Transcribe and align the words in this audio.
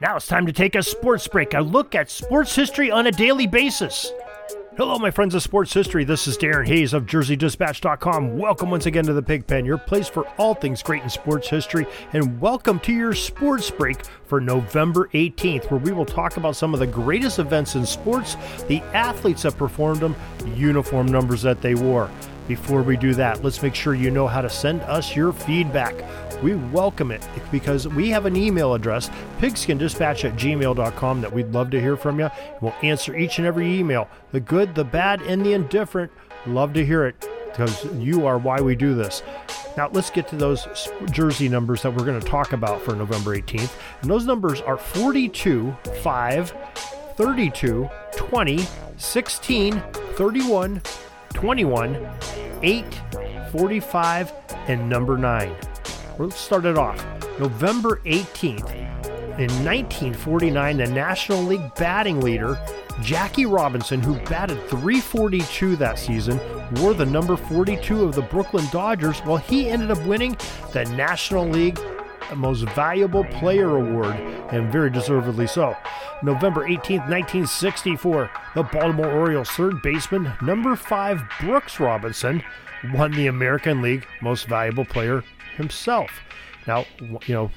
Now 0.00 0.16
it's 0.16 0.26
time 0.26 0.46
to 0.46 0.52
take 0.52 0.76
a 0.76 0.82
sports 0.82 1.28
break, 1.28 1.52
a 1.52 1.60
look 1.60 1.94
at 1.94 2.08
sports 2.08 2.54
history 2.54 2.90
on 2.90 3.06
a 3.06 3.12
daily 3.12 3.46
basis. 3.46 4.10
Hello, 4.78 4.98
my 4.98 5.10
friends 5.10 5.34
of 5.34 5.42
sports 5.42 5.74
history. 5.74 6.04
This 6.04 6.26
is 6.26 6.38
Darren 6.38 6.66
Hayes 6.66 6.94
of 6.94 7.04
JerseyDispatch.com. 7.04 8.38
Welcome 8.38 8.70
once 8.70 8.86
again 8.86 9.04
to 9.04 9.12
the 9.12 9.20
Pigpen, 9.20 9.66
your 9.66 9.76
place 9.76 10.08
for 10.08 10.26
all 10.38 10.54
things 10.54 10.82
great 10.82 11.02
in 11.02 11.10
sports 11.10 11.50
history, 11.50 11.86
and 12.14 12.40
welcome 12.40 12.80
to 12.80 12.94
your 12.94 13.12
sports 13.12 13.70
break 13.70 14.06
for 14.24 14.40
November 14.40 15.10
18th, 15.12 15.70
where 15.70 15.80
we 15.80 15.92
will 15.92 16.06
talk 16.06 16.38
about 16.38 16.56
some 16.56 16.72
of 16.72 16.80
the 16.80 16.86
greatest 16.86 17.38
events 17.38 17.74
in 17.74 17.84
sports, 17.84 18.36
the 18.68 18.80
athletes 18.94 19.42
that 19.42 19.58
performed 19.58 20.00
them, 20.00 20.16
uniform 20.56 21.08
numbers 21.08 21.42
that 21.42 21.60
they 21.60 21.74
wore. 21.74 22.10
Before 22.50 22.82
we 22.82 22.96
do 22.96 23.14
that, 23.14 23.44
let's 23.44 23.62
make 23.62 23.76
sure 23.76 23.94
you 23.94 24.10
know 24.10 24.26
how 24.26 24.40
to 24.40 24.50
send 24.50 24.80
us 24.82 25.14
your 25.14 25.32
feedback 25.32 25.94
we 26.42 26.54
welcome 26.54 27.10
it 27.10 27.26
because 27.52 27.86
we 27.86 28.08
have 28.08 28.24
an 28.24 28.34
email 28.34 28.72
address, 28.72 29.10
pigskindispatch 29.38 30.24
at 30.24 30.36
gmail.com, 30.36 31.20
that 31.20 31.32
we'd 31.32 31.52
love 31.52 31.70
to 31.70 31.80
hear 31.80 31.96
from 31.96 32.18
you. 32.18 32.30
We'll 32.62 32.74
answer 32.82 33.14
each 33.14 33.38
and 33.38 33.46
every 33.46 33.78
email 33.78 34.08
the 34.32 34.40
good, 34.40 34.74
the 34.74 34.84
bad, 34.84 35.20
and 35.22 35.44
the 35.44 35.52
indifferent. 35.52 36.10
Love 36.46 36.72
to 36.72 36.84
hear 36.84 37.04
it 37.04 37.28
because 37.46 37.84
you 37.96 38.26
are 38.26 38.38
why 38.38 38.60
we 38.60 38.74
do 38.74 38.94
this. 38.94 39.22
Now, 39.76 39.90
let's 39.92 40.10
get 40.10 40.28
to 40.28 40.36
those 40.36 40.66
jersey 41.12 41.48
numbers 41.48 41.82
that 41.82 41.94
we're 41.94 42.06
going 42.06 42.20
to 42.20 42.26
talk 42.26 42.52
about 42.52 42.80
for 42.80 42.96
November 42.96 43.36
18th. 43.36 43.72
And 44.00 44.10
those 44.10 44.24
numbers 44.24 44.60
are 44.62 44.78
42, 44.78 45.76
5, 46.02 46.54
32, 47.16 47.90
20, 48.16 48.66
16, 48.96 49.80
31, 49.92 50.82
21, 51.40 52.06
8, 52.62 52.84
45, 53.50 54.32
and 54.68 54.86
number 54.86 55.16
9. 55.16 55.56
Let's 56.18 56.36
start 56.36 56.66
it 56.66 56.76
off. 56.76 57.02
November 57.38 58.02
18th, 58.04 58.70
in 59.38 59.48
1949, 59.64 60.76
the 60.76 60.86
National 60.88 61.42
League 61.42 61.74
batting 61.76 62.20
leader, 62.20 62.58
Jackie 63.00 63.46
Robinson, 63.46 64.02
who 64.02 64.16
batted 64.26 64.58
342 64.68 65.76
that 65.76 65.98
season, 65.98 66.38
wore 66.76 66.92
the 66.92 67.06
number 67.06 67.38
42 67.38 68.04
of 68.04 68.14
the 68.14 68.20
Brooklyn 68.20 68.66
Dodgers, 68.70 69.20
while 69.20 69.38
he 69.38 69.70
ended 69.70 69.90
up 69.90 70.04
winning 70.04 70.36
the 70.74 70.84
National 70.94 71.48
League 71.48 71.78
Most 72.36 72.62
Valuable 72.70 73.24
Player 73.24 73.76
Award, 73.76 74.16
and 74.52 74.70
very 74.70 74.90
deservedly 74.90 75.46
so. 75.46 75.76
November 76.22 76.66
18, 76.66 76.98
1964, 76.98 78.30
the 78.54 78.62
Baltimore 78.62 79.10
Orioles 79.10 79.50
third 79.50 79.82
baseman, 79.82 80.32
number 80.42 80.76
5 80.76 81.22
Brooks 81.40 81.80
Robinson, 81.80 82.42
won 82.92 83.12
the 83.12 83.26
American 83.26 83.82
League 83.82 84.06
Most 84.20 84.46
Valuable 84.46 84.84
Player 84.84 85.24
himself. 85.56 86.20
Now, 86.66 86.84
you 87.00 87.34
know, 87.34 87.50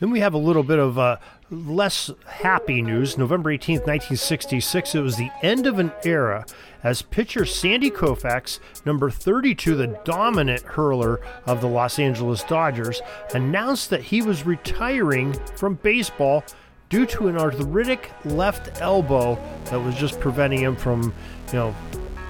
then 0.00 0.10
we 0.10 0.20
have 0.20 0.34
a 0.34 0.38
little 0.38 0.62
bit 0.62 0.78
of 0.78 0.98
uh, 0.98 1.18
less 1.50 2.10
happy 2.26 2.82
news. 2.82 3.18
November 3.18 3.50
18th, 3.50 3.86
1966, 3.86 4.94
it 4.94 5.00
was 5.00 5.16
the 5.16 5.30
end 5.42 5.66
of 5.66 5.78
an 5.78 5.92
era 6.04 6.46
as 6.82 7.00
pitcher 7.00 7.46
Sandy 7.46 7.90
Koufax, 7.90 8.60
number 8.84 9.10
32, 9.10 9.74
the 9.74 9.98
dominant 10.04 10.62
hurler 10.62 11.18
of 11.46 11.62
the 11.62 11.66
Los 11.66 11.98
Angeles 11.98 12.44
Dodgers, 12.44 13.00
announced 13.32 13.88
that 13.90 14.02
he 14.02 14.20
was 14.20 14.44
retiring 14.44 15.32
from 15.56 15.74
baseball 15.76 16.44
due 16.90 17.06
to 17.06 17.28
an 17.28 17.38
arthritic 17.38 18.12
left 18.26 18.80
elbow 18.82 19.38
that 19.64 19.80
was 19.80 19.94
just 19.96 20.20
preventing 20.20 20.60
him 20.60 20.76
from, 20.76 21.14
you 21.48 21.58
know, 21.58 21.74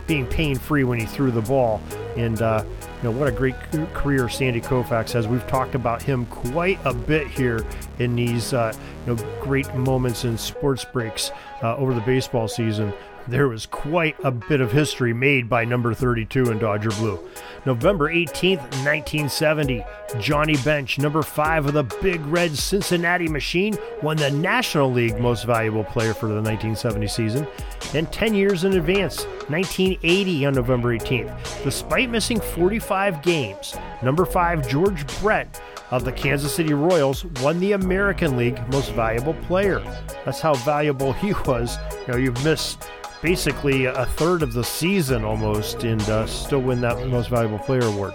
being 0.06 0.26
pain 0.26 0.58
free 0.58 0.84
when 0.84 0.98
he 0.98 1.06
threw 1.06 1.30
the 1.30 1.42
ball. 1.42 1.80
And 2.16 2.40
uh, 2.42 2.64
you 3.04 3.10
know 3.10 3.10
what 3.10 3.28
a 3.28 3.32
great 3.32 3.54
career 3.92 4.28
Sandy 4.28 4.60
Koufax 4.60 5.12
has. 5.12 5.26
We've 5.28 5.46
talked 5.46 5.74
about 5.74 6.02
him 6.02 6.26
quite 6.26 6.78
a 6.84 6.94
bit 6.94 7.26
here 7.26 7.64
in 7.98 8.14
these 8.16 8.52
uh, 8.52 8.72
you 9.06 9.14
know 9.14 9.40
great 9.42 9.74
moments 9.74 10.24
in 10.24 10.38
sports 10.38 10.84
breaks 10.84 11.30
uh, 11.62 11.76
over 11.76 11.94
the 11.94 12.00
baseball 12.00 12.48
season. 12.48 12.92
There 13.26 13.48
was 13.48 13.66
quite 13.66 14.16
a 14.22 14.30
bit 14.30 14.60
of 14.60 14.70
history 14.70 15.14
made 15.14 15.48
by 15.48 15.64
number 15.64 15.94
32 15.94 16.50
in 16.50 16.58
Dodger 16.58 16.90
Blue. 16.90 17.18
November 17.66 18.10
18th, 18.10 18.60
1970, 18.84 19.84
Johnny 20.20 20.56
Bench, 20.58 20.98
number 20.98 21.22
5 21.22 21.66
of 21.66 21.72
the 21.72 21.82
Big 22.02 22.20
Red 22.26 22.56
Cincinnati 22.56 23.28
Machine, 23.28 23.76
won 24.02 24.16
the 24.16 24.30
National 24.30 24.92
League 24.92 25.18
Most 25.18 25.44
Valuable 25.44 25.84
Player 25.84 26.12
for 26.12 26.26
the 26.26 26.34
1970 26.34 27.08
season. 27.08 27.46
And 27.94 28.10
10 28.12 28.34
years 28.34 28.64
in 28.64 28.74
advance, 28.74 29.24
1980 29.48 30.46
on 30.46 30.54
November 30.54 30.96
18th, 30.96 31.64
despite 31.64 32.10
missing 32.10 32.40
45 32.40 33.22
games, 33.22 33.74
number 34.02 34.24
5 34.24 34.68
George 34.68 35.06
Brett 35.20 35.60
of 35.90 36.04
the 36.04 36.12
Kansas 36.12 36.54
City 36.54 36.74
Royals 36.74 37.24
won 37.40 37.60
the 37.60 37.72
American 37.72 38.36
League 38.36 38.60
Most 38.70 38.92
Valuable 38.92 39.34
Player. 39.34 39.80
That's 40.24 40.40
how 40.40 40.54
valuable 40.54 41.12
he 41.14 41.32
was. 41.46 41.76
You 42.06 42.12
know, 42.12 42.18
you've 42.18 42.44
missed 42.44 42.88
basically 43.24 43.86
a 43.86 44.04
third 44.04 44.42
of 44.42 44.52
the 44.52 44.62
season 44.62 45.24
almost 45.24 45.82
and 45.82 46.02
uh, 46.10 46.26
still 46.26 46.60
win 46.60 46.82
that 46.82 47.06
Most 47.06 47.30
Valuable 47.30 47.58
Player 47.58 47.82
award. 47.84 48.12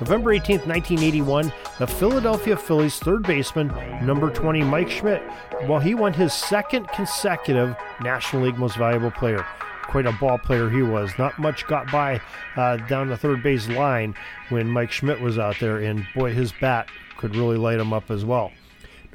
November 0.00 0.34
18th, 0.34 0.66
1981, 0.66 1.52
the 1.78 1.86
Philadelphia 1.86 2.56
Phillies 2.56 2.98
third 2.98 3.22
baseman, 3.22 3.68
number 4.04 4.30
20 4.30 4.64
Mike 4.64 4.90
Schmidt, 4.90 5.22
well, 5.68 5.78
he 5.78 5.94
won 5.94 6.12
his 6.12 6.34
second 6.34 6.88
consecutive 6.88 7.76
National 8.02 8.42
League 8.42 8.58
Most 8.58 8.76
Valuable 8.76 9.12
Player. 9.12 9.46
Quite 9.82 10.06
a 10.06 10.12
ball 10.12 10.38
player 10.38 10.68
he 10.68 10.82
was. 10.82 11.12
Not 11.18 11.38
much 11.38 11.64
got 11.68 11.88
by 11.92 12.20
uh, 12.56 12.78
down 12.88 13.08
the 13.08 13.16
third 13.16 13.44
base 13.44 13.68
line 13.68 14.16
when 14.48 14.68
Mike 14.68 14.90
Schmidt 14.90 15.20
was 15.20 15.38
out 15.38 15.60
there, 15.60 15.78
and 15.78 16.04
boy, 16.16 16.34
his 16.34 16.50
bat 16.60 16.88
could 17.16 17.36
really 17.36 17.58
light 17.58 17.78
him 17.78 17.92
up 17.92 18.10
as 18.10 18.24
well. 18.24 18.50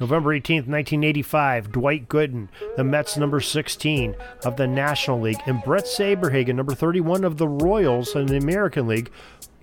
November 0.00 0.30
18th, 0.30 0.66
1985, 0.66 1.70
Dwight 1.70 2.08
Gooden, 2.08 2.48
the 2.76 2.84
Mets 2.84 3.16
number 3.16 3.40
16 3.40 4.16
of 4.44 4.56
the 4.56 4.66
National 4.66 5.20
League, 5.20 5.40
and 5.46 5.62
Bret 5.62 5.84
Saberhagen, 5.84 6.56
number 6.56 6.74
31 6.74 7.24
of 7.24 7.36
the 7.36 7.48
Royals 7.48 8.16
in 8.16 8.26
the 8.26 8.36
American 8.36 8.88
League, 8.88 9.10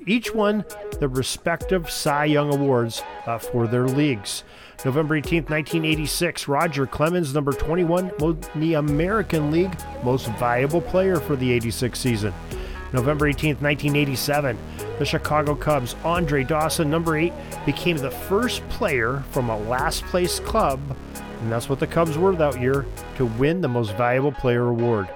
each 0.08 0.34
won 0.34 0.66
the 1.00 1.08
respective 1.08 1.90
Cy 1.90 2.26
Young 2.26 2.54
Awards 2.54 3.04
uh, 3.26 3.38
for 3.38 3.68
their 3.68 3.88
leagues. 3.88 4.44
November 4.84 5.16
18th, 5.16 5.50
1986, 5.50 6.48
Roger 6.48 6.88
Clemens, 6.88 7.36
number 7.36 7.52
21, 7.52 8.12
the 8.56 8.74
American 8.76 9.52
League 9.52 9.78
Most 10.04 10.28
Valuable 10.40 10.82
Player 10.82 11.18
for 11.18 11.36
the 11.36 11.52
86 11.52 12.00
season. 12.00 12.34
November 12.94 13.32
18th, 13.32 13.62
1987, 13.62 14.58
the 15.00 15.06
Chicago 15.06 15.56
Cubs, 15.56 15.96
Andre 16.04 16.44
Dawson, 16.44 16.90
number 16.90 17.16
8, 17.16 17.32
became 17.66 17.98
the 17.98 18.12
first 18.12 18.68
player 18.70 19.24
from 19.32 19.50
a 19.50 19.58
last 19.58 20.04
place 20.06 20.40
club, 20.40 20.80
and 21.42 21.52
that's 21.52 21.70
what 21.70 21.80
the 21.80 21.88
Cubs 21.88 22.18
were 22.18 22.36
that 22.36 22.60
year, 22.60 22.86
to 23.16 23.26
win 23.26 23.62
the 23.62 23.68
Most 23.68 23.96
Valuable 23.96 24.32
Player 24.32 24.68
award. 24.68 25.08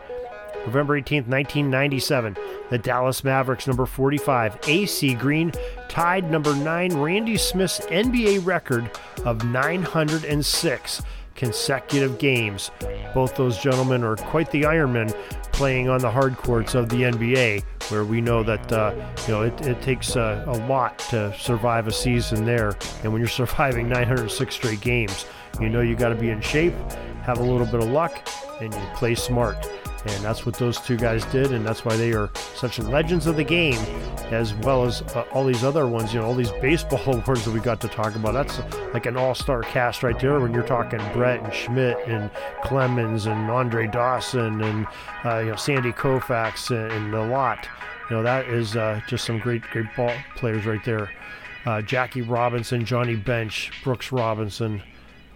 November 0.65 0.99
18th, 0.99 1.27
1997, 1.27 2.37
the 2.71 2.77
Dallas 2.77 3.23
Mavericks, 3.23 3.67
number 3.67 3.85
45, 3.85 4.57
AC 4.67 5.13
Green, 5.13 5.51
tied 5.89 6.31
number 6.31 6.55
9 6.55 6.97
Randy 6.97 7.37
Smith's 7.37 7.81
NBA 7.81 8.45
record 8.45 8.89
of 9.25 9.45
906 9.45 11.01
consecutive 11.35 12.17
games. 12.17 12.71
Both 13.13 13.35
those 13.35 13.57
gentlemen 13.57 14.03
are 14.03 14.15
quite 14.15 14.49
the 14.51 14.63
Ironmen 14.63 15.13
playing 15.51 15.87
on 15.89 16.01
the 16.01 16.09
hard 16.11 16.35
courts 16.37 16.75
of 16.75 16.89
the 16.89 17.03
NBA, 17.03 17.63
where 17.89 18.03
we 18.03 18.19
know 18.19 18.43
that 18.43 18.71
uh, 18.71 18.93
you 19.25 19.33
know 19.33 19.43
it, 19.43 19.61
it 19.61 19.81
takes 19.81 20.15
uh, 20.15 20.43
a 20.47 20.57
lot 20.67 20.97
to 21.09 21.33
survive 21.37 21.87
a 21.87 21.91
season 21.91 22.45
there. 22.45 22.75
And 23.03 23.11
when 23.13 23.21
you're 23.21 23.27
surviving 23.43 23.87
906 23.87 24.55
straight 24.55 24.81
games, 24.81 25.25
you 25.59 25.69
know 25.69 25.81
you 25.81 25.95
got 25.95 26.09
to 26.09 26.15
be 26.15 26.29
in 26.29 26.41
shape, 26.41 26.73
have 27.21 27.39
a 27.39 27.43
little 27.43 27.67
bit 27.67 27.81
of 27.81 27.89
luck, 27.89 28.27
and 28.61 28.73
you 28.73 28.81
play 28.95 29.15
smart. 29.15 29.55
And 30.07 30.23
that's 30.23 30.45
what 30.45 30.55
those 30.55 30.79
two 30.79 30.97
guys 30.97 31.25
did, 31.25 31.51
and 31.51 31.65
that's 31.65 31.83
why 31.83 31.95
they 31.95 32.13
are 32.13 32.29
such 32.53 32.77
legends 32.77 33.25
of 33.25 33.37
the 33.37 33.43
game, 33.43 33.79
as 34.31 34.53
well 34.53 34.85
as 34.85 35.01
uh, 35.15 35.25
all 35.31 35.45
these 35.45 35.63
other 35.63 35.87
ones. 35.87 36.13
You 36.13 36.19
know, 36.19 36.27
all 36.27 36.35
these 36.35 36.51
baseball 36.51 37.01
awards 37.07 37.43
that 37.45 37.51
we 37.51 37.59
got 37.59 37.81
to 37.81 37.87
talk 37.87 38.15
about. 38.15 38.33
That's 38.33 38.59
like 38.93 39.07
an 39.07 39.17
all-star 39.17 39.63
cast 39.63 40.03
right 40.03 40.19
there. 40.19 40.39
When 40.39 40.53
you're 40.53 40.63
talking 40.63 40.99
Brett 41.11 41.43
and 41.43 41.53
Schmidt 41.53 41.97
and 42.07 42.29
Clemens 42.63 43.25
and 43.25 43.49
Andre 43.49 43.87
Dawson 43.87 44.61
and 44.61 44.87
uh, 45.23 45.39
you 45.39 45.49
know 45.51 45.55
Sandy 45.55 45.91
Koufax 45.91 46.69
and, 46.69 46.91
and 46.91 47.13
a 47.13 47.25
lot. 47.25 47.67
You 48.09 48.17
know, 48.17 48.23
that 48.23 48.47
is 48.47 48.75
uh, 48.75 49.01
just 49.07 49.25
some 49.25 49.39
great, 49.39 49.63
great 49.63 49.87
ball 49.97 50.13
players 50.35 50.65
right 50.65 50.83
there. 50.85 51.09
Uh, 51.65 51.81
Jackie 51.81 52.21
Robinson, 52.21 52.85
Johnny 52.85 53.15
Bench, 53.15 53.71
Brooks 53.83 54.11
Robinson, 54.11 54.83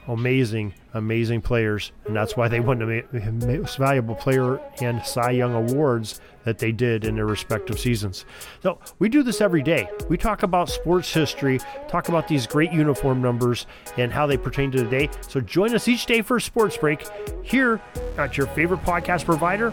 amazing, 0.09 0.73
amazing 0.95 1.41
players, 1.41 1.91
and 2.05 2.15
that's 2.15 2.35
why 2.35 2.47
they 2.47 2.59
won 2.59 2.79
the 2.79 3.31
most 3.45 3.77
valuable 3.77 4.15
player 4.15 4.59
and 4.81 5.05
Cy 5.05 5.31
Young 5.31 5.53
awards 5.53 6.19
that 6.43 6.57
they 6.57 6.71
did 6.71 7.05
in 7.05 7.15
their 7.15 7.27
respective 7.27 7.79
seasons. 7.79 8.25
So 8.63 8.79
we 8.97 9.07
do 9.07 9.21
this 9.21 9.39
every 9.39 9.61
day. 9.61 9.87
We 10.09 10.17
talk 10.17 10.41
about 10.41 10.67
sports 10.69 11.13
history, 11.13 11.59
talk 11.87 12.09
about 12.09 12.27
these 12.27 12.47
great 12.47 12.71
uniform 12.71 13.21
numbers 13.21 13.67
and 13.97 14.11
how 14.11 14.25
they 14.25 14.37
pertain 14.37 14.71
to 14.71 14.83
the 14.83 14.89
day. 14.89 15.09
So 15.27 15.41
join 15.41 15.75
us 15.75 15.87
each 15.87 16.07
day 16.07 16.23
for 16.23 16.37
a 16.37 16.41
sports 16.41 16.75
break 16.75 17.07
here 17.43 17.79
at 18.17 18.35
your 18.35 18.47
favorite 18.47 18.81
podcast 18.81 19.25
provider 19.25 19.67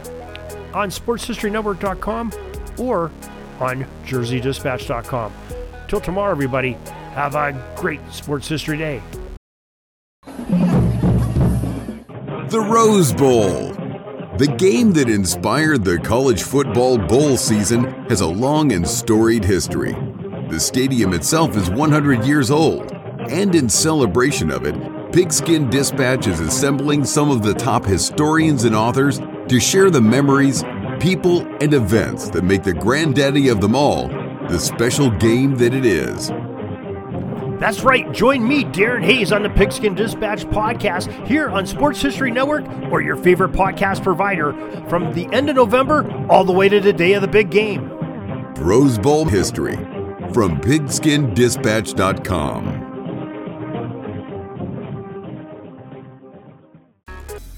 on 0.74 0.90
sportshistorynetwork.com 0.90 2.32
or 2.78 3.10
on 3.58 3.86
jerseydispatch.com. 4.04 5.32
Till 5.88 6.00
tomorrow, 6.00 6.30
everybody, 6.30 6.72
have 7.14 7.34
a 7.36 7.74
great 7.76 8.00
sports 8.12 8.48
history 8.48 8.76
day. 8.76 9.00
The 12.48 12.60
Rose 12.60 13.12
Bowl. 13.12 13.72
The 14.38 14.54
game 14.56 14.93
that 14.93 15.08
inspired 15.08 15.82
the 15.82 15.98
college 15.98 16.44
football 16.44 16.96
bowl 16.96 17.37
season 17.37 17.84
has 18.08 18.20
a 18.20 18.26
long 18.26 18.70
and 18.70 18.87
storied 18.87 19.44
history. 19.44 19.96
The 20.48 20.60
stadium 20.60 21.12
itself 21.12 21.56
is 21.56 21.69
100 21.69 22.25
years 22.25 22.52
old, 22.52 22.93
and 23.28 23.52
in 23.52 23.69
celebration 23.69 24.52
of 24.52 24.64
it, 24.64 24.76
Pigskin 25.12 25.69
Dispatch 25.70 26.28
is 26.28 26.38
assembling 26.38 27.04
some 27.04 27.32
of 27.32 27.43
the 27.43 27.54
top 27.54 27.84
historians 27.84 28.62
and 28.62 28.76
authors 28.76 29.19
to 29.49 29.58
share 29.58 29.90
the 29.90 30.00
memories, 30.00 30.62
people, 31.00 31.40
and 31.60 31.75
events 31.75 32.31
that 32.31 32.44
make 32.44 32.62
the 32.62 32.75
granddaddy 32.75 33.49
of 33.49 33.60
them 33.60 33.75
all 33.75 34.06
the 34.06 34.58
special 34.60 35.10
game 35.10 35.56
that 35.56 35.75
it 35.75 35.84
is. 35.84 36.31
That's 37.58 37.82
right. 37.82 38.10
Join 38.12 38.46
me, 38.46 38.64
Darren 38.64 39.02
Hayes, 39.02 39.32
on 39.32 39.42
the 39.42 39.48
Pigskin 39.50 39.94
Dispatch 39.94 40.44
podcast 40.46 41.10
here 41.26 41.48
on 41.48 41.66
Sports 41.66 42.02
History 42.02 42.30
Network 42.30 42.66
or 42.90 43.00
your 43.00 43.16
favorite 43.16 43.52
podcast 43.52 44.02
provider 44.02 44.52
from 44.88 45.14
the 45.14 45.26
end 45.32 45.48
of 45.48 45.56
November 45.56 46.06
all 46.28 46.44
the 46.44 46.52
way 46.52 46.68
to 46.68 46.80
the 46.80 46.92
day 46.92 47.14
of 47.14 47.22
the 47.22 47.28
big 47.28 47.50
game. 47.50 47.88
Rose 48.56 48.98
Bowl 48.98 49.24
History 49.24 49.76
from 50.32 50.60
pigskindispatch.com. 50.60 52.75